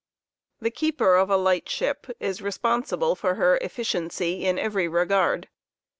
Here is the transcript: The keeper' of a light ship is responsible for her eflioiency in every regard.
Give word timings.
The 0.59 0.71
keeper' 0.71 1.13
of 1.15 1.29
a 1.29 1.37
light 1.37 1.69
ship 1.69 2.07
is 2.19 2.41
responsible 2.41 3.13
for 3.15 3.35
her 3.35 3.59
eflioiency 3.61 4.41
in 4.41 4.57
every 4.57 4.87
regard. 4.87 5.47